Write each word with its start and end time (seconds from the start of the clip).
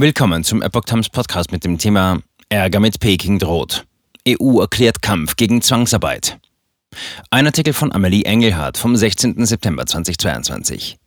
Willkommen 0.00 0.44
zum 0.44 0.62
Epoch 0.62 0.84
Times 0.84 1.08
Podcast 1.08 1.50
mit 1.50 1.64
dem 1.64 1.76
Thema 1.76 2.20
Ärger 2.48 2.78
mit 2.78 3.00
Peking 3.00 3.40
droht. 3.40 3.84
EU 4.28 4.60
erklärt 4.60 5.02
Kampf 5.02 5.34
gegen 5.34 5.60
Zwangsarbeit. 5.60 6.38
Ein 7.30 7.46
Artikel 7.46 7.72
von 7.72 7.90
Amelie 7.90 8.22
Engelhardt 8.22 8.78
vom 8.78 8.94
16. 8.94 9.44
September 9.44 9.86
2022. 9.86 10.98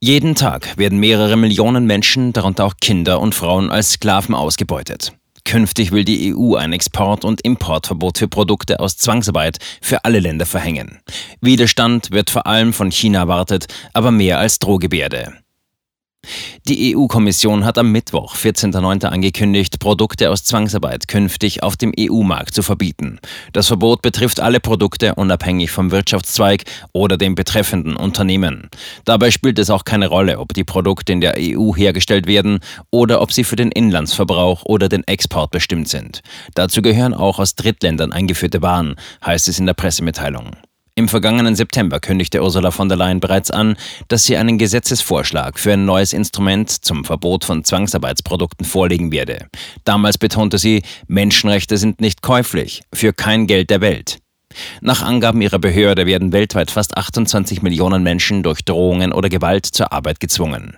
Jeden 0.00 0.34
Tag 0.34 0.76
werden 0.78 0.98
mehrere 0.98 1.36
Millionen 1.36 1.86
Menschen, 1.86 2.32
darunter 2.32 2.64
auch 2.64 2.74
Kinder 2.80 3.20
und 3.20 3.36
Frauen, 3.36 3.70
als 3.70 3.92
Sklaven 3.92 4.34
ausgebeutet. 4.34 5.12
Künftig 5.44 5.92
will 5.92 6.04
die 6.04 6.34
EU 6.34 6.56
ein 6.56 6.72
Export- 6.72 7.24
und 7.24 7.42
Importverbot 7.42 8.18
für 8.18 8.26
Produkte 8.26 8.80
aus 8.80 8.96
Zwangsarbeit 8.96 9.58
für 9.80 10.04
alle 10.04 10.18
Länder 10.18 10.46
verhängen. 10.46 10.98
Widerstand 11.40 12.10
wird 12.10 12.30
vor 12.30 12.48
allem 12.48 12.72
von 12.72 12.90
China 12.90 13.20
erwartet, 13.20 13.72
aber 13.92 14.10
mehr 14.10 14.40
als 14.40 14.58
Drohgebärde. 14.58 15.43
Die 16.68 16.96
EU-Kommission 16.96 17.64
hat 17.64 17.78
am 17.78 17.92
Mittwoch, 17.92 18.36
14.09. 18.36 19.06
angekündigt, 19.06 19.78
Produkte 19.78 20.30
aus 20.30 20.44
Zwangsarbeit 20.44 21.08
künftig 21.08 21.62
auf 21.62 21.76
dem 21.76 21.92
EU-Markt 21.98 22.54
zu 22.54 22.62
verbieten. 22.62 23.18
Das 23.52 23.68
Verbot 23.68 24.02
betrifft 24.02 24.40
alle 24.40 24.60
Produkte 24.60 25.14
unabhängig 25.14 25.70
vom 25.70 25.90
Wirtschaftszweig 25.90 26.64
oder 26.92 27.16
dem 27.16 27.34
betreffenden 27.34 27.96
Unternehmen. 27.96 28.68
Dabei 29.04 29.30
spielt 29.30 29.58
es 29.58 29.70
auch 29.70 29.84
keine 29.84 30.08
Rolle, 30.08 30.38
ob 30.38 30.54
die 30.54 30.64
Produkte 30.64 31.12
in 31.12 31.20
der 31.20 31.34
EU 31.38 31.74
hergestellt 31.74 32.26
werden 32.26 32.60
oder 32.90 33.20
ob 33.20 33.32
sie 33.32 33.44
für 33.44 33.56
den 33.56 33.70
Inlandsverbrauch 33.70 34.62
oder 34.64 34.88
den 34.88 35.04
Export 35.06 35.50
bestimmt 35.50 35.88
sind. 35.88 36.22
Dazu 36.54 36.82
gehören 36.82 37.14
auch 37.14 37.38
aus 37.38 37.54
Drittländern 37.54 38.12
eingeführte 38.12 38.62
Waren, 38.62 38.96
heißt 39.24 39.48
es 39.48 39.58
in 39.58 39.66
der 39.66 39.74
Pressemitteilung. 39.74 40.56
Im 40.96 41.08
vergangenen 41.08 41.56
September 41.56 41.98
kündigte 41.98 42.40
Ursula 42.40 42.70
von 42.70 42.88
der 42.88 42.96
Leyen 42.96 43.18
bereits 43.18 43.50
an, 43.50 43.76
dass 44.06 44.26
sie 44.26 44.36
einen 44.36 44.58
Gesetzesvorschlag 44.58 45.58
für 45.58 45.72
ein 45.72 45.84
neues 45.84 46.12
Instrument 46.12 46.70
zum 46.70 47.04
Verbot 47.04 47.44
von 47.44 47.64
Zwangsarbeitsprodukten 47.64 48.64
vorlegen 48.64 49.10
werde. 49.10 49.48
Damals 49.82 50.18
betonte 50.18 50.56
sie, 50.56 50.82
Menschenrechte 51.08 51.78
sind 51.78 52.00
nicht 52.00 52.22
käuflich, 52.22 52.82
für 52.92 53.12
kein 53.12 53.48
Geld 53.48 53.70
der 53.70 53.80
Welt. 53.80 54.18
Nach 54.82 55.02
Angaben 55.02 55.42
ihrer 55.42 55.58
Behörde 55.58 56.06
werden 56.06 56.32
weltweit 56.32 56.70
fast 56.70 56.96
28 56.96 57.60
Millionen 57.62 58.04
Menschen 58.04 58.44
durch 58.44 58.64
Drohungen 58.64 59.12
oder 59.12 59.28
Gewalt 59.28 59.66
zur 59.66 59.92
Arbeit 59.92 60.20
gezwungen. 60.20 60.76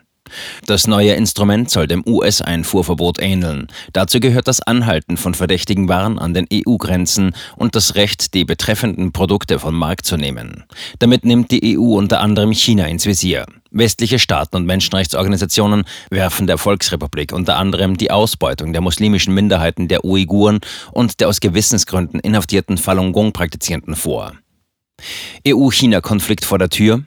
Das 0.66 0.86
neue 0.86 1.12
Instrument 1.12 1.70
soll 1.70 1.86
dem 1.86 2.02
US-Einfuhrverbot 2.06 3.18
ähneln. 3.20 3.68
Dazu 3.92 4.20
gehört 4.20 4.48
das 4.48 4.60
Anhalten 4.60 5.16
von 5.16 5.34
verdächtigen 5.34 5.88
Waren 5.88 6.18
an 6.18 6.34
den 6.34 6.46
EU-Grenzen 6.52 7.34
und 7.56 7.74
das 7.74 7.94
Recht, 7.94 8.34
die 8.34 8.44
betreffenden 8.44 9.12
Produkte 9.12 9.58
vom 9.58 9.76
Markt 9.78 10.06
zu 10.06 10.16
nehmen. 10.16 10.64
Damit 10.98 11.24
nimmt 11.24 11.50
die 11.50 11.78
EU 11.78 11.96
unter 11.96 12.20
anderem 12.20 12.52
China 12.52 12.86
ins 12.86 13.06
Visier. 13.06 13.46
Westliche 13.70 14.18
Staaten 14.18 14.56
und 14.56 14.66
Menschenrechtsorganisationen 14.66 15.84
werfen 16.10 16.46
der 16.46 16.58
Volksrepublik 16.58 17.32
unter 17.32 17.56
anderem 17.56 17.96
die 17.96 18.10
Ausbeutung 18.10 18.72
der 18.72 18.80
muslimischen 18.80 19.34
Minderheiten 19.34 19.88
der 19.88 20.04
Uiguren 20.04 20.60
und 20.92 21.20
der 21.20 21.28
aus 21.28 21.40
Gewissensgründen 21.40 22.20
inhaftierten 22.20 22.78
Falun 22.78 23.12
Gong-Praktizierenden 23.12 23.96
vor. 23.96 24.32
EU-China-Konflikt 25.46 26.44
vor 26.44 26.58
der 26.58 26.70
Tür? 26.70 27.04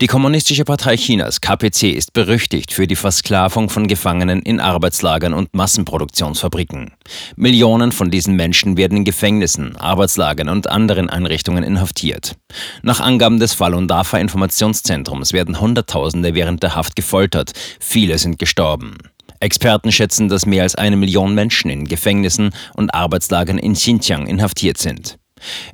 Die 0.00 0.06
Kommunistische 0.06 0.64
Partei 0.64 0.96
Chinas, 0.96 1.40
KPC, 1.40 1.92
ist 1.92 2.12
berüchtigt 2.12 2.72
für 2.72 2.86
die 2.86 2.96
Versklavung 2.96 3.68
von 3.68 3.86
Gefangenen 3.86 4.42
in 4.42 4.60
Arbeitslagern 4.60 5.34
und 5.34 5.54
Massenproduktionsfabriken. 5.54 6.92
Millionen 7.36 7.92
von 7.92 8.10
diesen 8.10 8.36
Menschen 8.36 8.76
werden 8.76 8.98
in 8.98 9.04
Gefängnissen, 9.04 9.76
Arbeitslagern 9.76 10.48
und 10.48 10.68
anderen 10.68 11.10
Einrichtungen 11.10 11.64
inhaftiert. 11.64 12.36
Nach 12.82 13.00
Angaben 13.00 13.38
des 13.38 13.54
Falun 13.54 13.88
Dafa 13.88 14.18
Informationszentrums 14.18 15.32
werden 15.32 15.60
Hunderttausende 15.60 16.34
während 16.34 16.62
der 16.62 16.74
Haft 16.74 16.96
gefoltert, 16.96 17.52
viele 17.80 18.18
sind 18.18 18.38
gestorben. 18.38 18.98
Experten 19.40 19.92
schätzen, 19.92 20.28
dass 20.28 20.46
mehr 20.46 20.62
als 20.62 20.74
eine 20.74 20.96
Million 20.96 21.34
Menschen 21.34 21.70
in 21.70 21.84
Gefängnissen 21.84 22.50
und 22.74 22.94
Arbeitslagern 22.94 23.58
in 23.58 23.74
Xinjiang 23.74 24.26
inhaftiert 24.26 24.78
sind. 24.78 25.18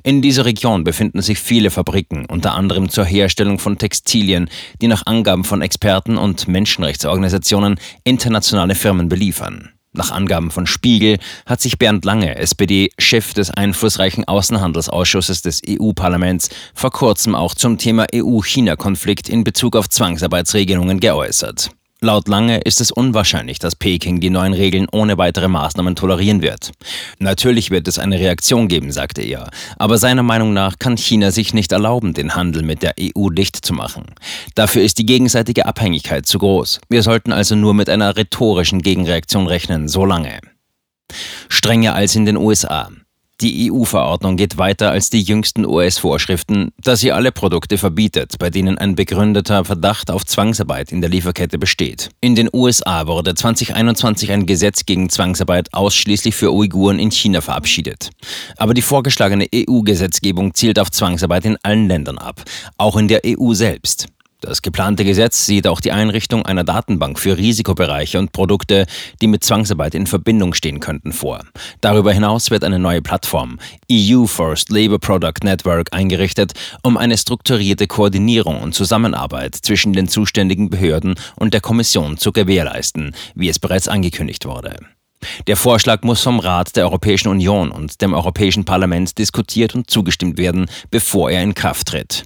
In 0.03 0.21
dieser 0.21 0.45
Region 0.45 0.83
befinden 0.83 1.21
sich 1.21 1.39
viele 1.39 1.69
Fabriken, 1.69 2.25
unter 2.25 2.53
anderem 2.53 2.89
zur 2.89 3.05
Herstellung 3.05 3.59
von 3.59 3.77
Textilien, 3.77 4.49
die 4.81 4.87
nach 4.87 5.05
Angaben 5.05 5.43
von 5.43 5.61
Experten 5.61 6.17
und 6.17 6.47
Menschenrechtsorganisationen 6.47 7.79
internationale 8.03 8.75
Firmen 8.75 9.09
beliefern. 9.09 9.71
Nach 9.93 10.11
Angaben 10.11 10.51
von 10.51 10.67
Spiegel 10.67 11.19
hat 11.45 11.59
sich 11.59 11.77
Bernd 11.77 12.05
Lange, 12.05 12.37
SPD, 12.37 12.91
Chef 12.97 13.33
des 13.33 13.51
einflussreichen 13.51 14.25
Außenhandelsausschusses 14.25 15.41
des 15.41 15.61
EU-Parlaments, 15.67 16.49
vor 16.73 16.91
kurzem 16.91 17.35
auch 17.35 17.55
zum 17.55 17.77
Thema 17.77 18.07
EU-China-Konflikt 18.15 19.27
in 19.27 19.43
Bezug 19.43 19.75
auf 19.75 19.89
Zwangsarbeitsregelungen 19.89 21.01
geäußert. 21.01 21.71
Laut 22.03 22.27
Lange 22.27 22.57
ist 22.61 22.81
es 22.81 22.89
unwahrscheinlich, 22.89 23.59
dass 23.59 23.75
Peking 23.75 24.19
die 24.19 24.31
neuen 24.31 24.53
Regeln 24.53 24.87
ohne 24.91 25.19
weitere 25.19 25.47
Maßnahmen 25.47 25.95
tolerieren 25.95 26.41
wird. 26.41 26.71
Natürlich 27.19 27.69
wird 27.69 27.87
es 27.87 27.99
eine 27.99 28.17
Reaktion 28.17 28.67
geben, 28.67 28.91
sagte 28.91 29.21
er, 29.21 29.51
aber 29.77 29.99
seiner 29.99 30.23
Meinung 30.23 30.51
nach 30.51 30.79
kann 30.79 30.97
China 30.97 31.29
sich 31.29 31.53
nicht 31.53 31.71
erlauben, 31.71 32.15
den 32.15 32.33
Handel 32.33 32.63
mit 32.63 32.81
der 32.81 32.95
EU 32.99 33.29
dicht 33.29 33.63
zu 33.63 33.73
machen. 33.73 34.15
Dafür 34.55 34.81
ist 34.81 34.97
die 34.97 35.05
gegenseitige 35.05 35.67
Abhängigkeit 35.67 36.25
zu 36.25 36.39
groß. 36.39 36.81
Wir 36.89 37.03
sollten 37.03 37.31
also 37.31 37.53
nur 37.53 37.75
mit 37.75 37.87
einer 37.87 38.17
rhetorischen 38.17 38.81
Gegenreaktion 38.81 39.45
rechnen, 39.45 39.87
so 39.87 40.03
lange. 40.03 40.39
Strenger 41.49 41.93
als 41.93 42.15
in 42.15 42.25
den 42.25 42.37
USA. 42.37 42.89
Die 43.41 43.71
EU-Verordnung 43.71 44.37
geht 44.37 44.59
weiter 44.59 44.91
als 44.91 45.09
die 45.09 45.23
jüngsten 45.23 45.65
US-Vorschriften, 45.65 46.71
da 46.79 46.95
sie 46.95 47.11
alle 47.11 47.31
Produkte 47.31 47.79
verbietet, 47.79 48.37
bei 48.37 48.51
denen 48.51 48.77
ein 48.77 48.93
begründeter 48.93 49.65
Verdacht 49.65 50.11
auf 50.11 50.27
Zwangsarbeit 50.27 50.91
in 50.91 51.01
der 51.01 51.09
Lieferkette 51.09 51.57
besteht. 51.57 52.09
In 52.21 52.35
den 52.35 52.49
USA 52.53 53.07
wurde 53.07 53.33
2021 53.33 54.31
ein 54.31 54.45
Gesetz 54.45 54.85
gegen 54.85 55.09
Zwangsarbeit 55.09 55.73
ausschließlich 55.73 56.35
für 56.35 56.53
Uiguren 56.53 56.99
in 56.99 57.09
China 57.09 57.41
verabschiedet. 57.41 58.11
Aber 58.57 58.75
die 58.75 58.83
vorgeschlagene 58.83 59.47
EU-Gesetzgebung 59.55 60.53
zielt 60.53 60.77
auf 60.77 60.91
Zwangsarbeit 60.91 61.45
in 61.45 61.57
allen 61.63 61.87
Ländern 61.87 62.19
ab, 62.19 62.43
auch 62.77 62.95
in 62.95 63.07
der 63.07 63.21
EU 63.25 63.53
selbst. 63.53 64.07
Das 64.41 64.63
geplante 64.63 65.05
Gesetz 65.05 65.45
sieht 65.45 65.67
auch 65.67 65.79
die 65.79 65.91
Einrichtung 65.91 66.43
einer 66.47 66.63
Datenbank 66.63 67.19
für 67.19 67.37
Risikobereiche 67.37 68.17
und 68.17 68.31
Produkte, 68.31 68.87
die 69.21 69.27
mit 69.27 69.43
Zwangsarbeit 69.43 69.93
in 69.93 70.07
Verbindung 70.07 70.55
stehen 70.55 70.79
könnten, 70.79 71.13
vor. 71.13 71.41
Darüber 71.79 72.11
hinaus 72.11 72.49
wird 72.49 72.63
eine 72.63 72.79
neue 72.79 73.03
Plattform, 73.03 73.59
EU 73.91 74.25
First 74.25 74.71
Labor 74.71 74.97
Product 74.97 75.43
Network, 75.43 75.93
eingerichtet, 75.93 76.53
um 76.81 76.97
eine 76.97 77.19
strukturierte 77.19 77.85
Koordinierung 77.85 78.61
und 78.61 78.73
Zusammenarbeit 78.73 79.55
zwischen 79.55 79.93
den 79.93 80.07
zuständigen 80.07 80.71
Behörden 80.71 81.15
und 81.35 81.53
der 81.53 81.61
Kommission 81.61 82.17
zu 82.17 82.31
gewährleisten, 82.31 83.15
wie 83.35 83.47
es 83.47 83.59
bereits 83.59 83.87
angekündigt 83.87 84.45
wurde. 84.45 84.75
Der 85.45 85.55
Vorschlag 85.55 86.01
muss 86.01 86.23
vom 86.23 86.39
Rat 86.39 86.75
der 86.75 86.85
Europäischen 86.85 87.27
Union 87.27 87.69
und 87.69 88.01
dem 88.01 88.15
Europäischen 88.15 88.65
Parlament 88.65 89.19
diskutiert 89.19 89.75
und 89.75 89.87
zugestimmt 89.87 90.39
werden, 90.39 90.65
bevor 90.89 91.29
er 91.29 91.43
in 91.43 91.53
Kraft 91.53 91.89
tritt. 91.89 92.25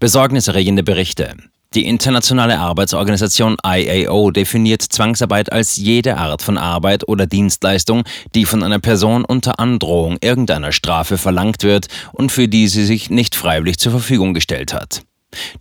Besorgniserregende 0.00 0.82
Berichte. 0.82 1.34
Die 1.74 1.86
internationale 1.86 2.58
Arbeitsorganisation 2.58 3.56
IAO 3.64 4.30
definiert 4.30 4.82
Zwangsarbeit 4.82 5.50
als 5.50 5.76
jede 5.76 6.18
Art 6.18 6.42
von 6.42 6.58
Arbeit 6.58 7.08
oder 7.08 7.26
Dienstleistung, 7.26 8.04
die 8.34 8.44
von 8.44 8.62
einer 8.62 8.78
Person 8.78 9.24
unter 9.24 9.58
Androhung 9.58 10.18
irgendeiner 10.20 10.72
Strafe 10.72 11.16
verlangt 11.16 11.62
wird 11.62 11.86
und 12.12 12.30
für 12.30 12.46
die 12.46 12.68
sie 12.68 12.84
sich 12.84 13.08
nicht 13.08 13.34
freiwillig 13.34 13.78
zur 13.78 13.92
Verfügung 13.92 14.34
gestellt 14.34 14.74
hat. 14.74 15.02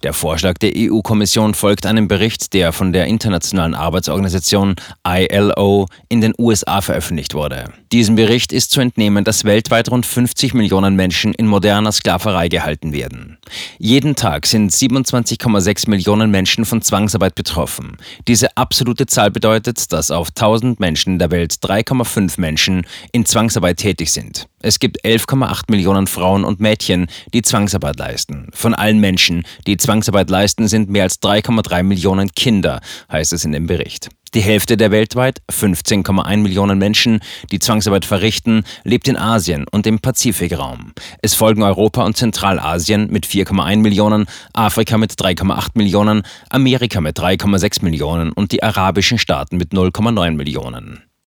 Der 0.04 0.14
Vorschlag 0.14 0.58
der 0.58 0.74
EU-Kommission 0.76 1.54
folgt 1.54 1.86
einem 1.86 2.08
Bericht, 2.08 2.54
der 2.54 2.74
von 2.74 2.94
der 2.94 3.06
Internationalen 3.06 3.76
Arbeitsorganisation 3.76 4.76
ILO 5.08 5.88
in 6.10 6.22
den 6.22 6.34
USA 6.38 6.82
veröffentlicht 6.82 7.34
wurde. 7.34 7.72
Diesem 7.92 8.16
Bericht 8.16 8.52
ist 8.54 8.72
zu 8.72 8.82
entnehmen, 8.82 9.24
dass 9.24 9.44
weltweit 9.44 9.92
rund 9.92 10.06
50 10.06 10.54
Millionen 10.54 10.96
Menschen 10.96 11.34
in 11.34 11.48
moderner 11.48 11.92
Sklaverei 11.92 12.48
gehalten 12.48 12.94
werden. 12.94 13.38
Jeden 13.78 14.16
Tag 14.16 14.48
sind 14.48 14.72
27,6 14.72 15.90
Millionen 15.90 16.32
Menschen 16.32 16.66
von 16.66 16.82
Zwangsarbeit 16.82 17.36
betroffen. 17.36 17.98
Diese 18.28 18.56
absolute 18.58 19.06
Zahl 19.06 19.32
bedeutet, 19.32 19.92
dass 19.92 20.12
auf 20.12 20.30
1000 20.30 20.80
Menschen 20.80 21.20
der 21.20 21.32
Welt 21.32 21.56
3,5 21.62 22.40
Menschen 22.40 22.86
in 23.12 23.26
Zwangsarbeit 23.26 23.78
tätig 23.78 24.12
sind. 24.12 24.48
Es 24.64 24.80
gibt 24.80 25.04
11,8 25.04 25.64
Millionen 25.70 26.06
Frauen 26.06 26.44
und 26.44 26.60
Mädchen, 26.60 27.08
die 27.34 27.42
Zwangsarbeit 27.42 27.98
leisten. 27.98 28.48
Von 28.54 28.76
allen 28.76 29.00
Menschen, 29.00 29.44
die 29.66 29.78
Zwangsarbeit 29.78 30.30
leisten, 30.30 30.68
sind 30.68 30.90
mehr 30.90 31.04
als 31.04 31.20
3,3 31.22 31.84
Millionen 31.84 32.32
Kinder, 32.32 32.80
heißt 33.12 33.34
es 33.34 33.44
in 33.44 33.54
dem 33.54 33.66
Bericht. 33.66 34.10
Die 34.34 34.42
Hälfte 34.42 34.78
der 34.78 34.92
weltweit, 34.92 35.42
15,1 35.52 36.38
Millionen 36.38 36.78
Menschen, 36.78 37.20
die 37.52 37.60
Zwangsarbeit 37.60 38.06
verrichten, 38.06 38.64
lebt 38.84 39.10
in 39.10 39.18
Asien 39.18 39.66
und 39.70 39.86
im 39.88 40.00
Pazifikraum. 40.00 40.94
Es 41.22 41.34
folgen 41.34 41.64
Europa 41.64 42.06
und 42.06 42.16
Zentralasien 42.16 43.12
mit 43.12 43.26
4,1 43.26 43.78
Millionen, 43.78 44.28
Afrika 44.54 44.98
mit 44.98 45.14
3,8 45.14 45.72
Millionen, 45.74 46.22
Amerika 46.50 47.02
mit 47.02 47.20
3,6 47.20 47.84
Millionen 47.84 48.32
und 48.32 48.54
die 48.54 48.64
arabischen 48.64 49.18
Staaten 49.18 49.58
mit 49.58 49.74
0,9 49.74 50.32
Millionen. 50.32 51.04